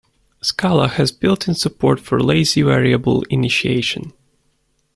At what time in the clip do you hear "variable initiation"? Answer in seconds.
2.63-4.13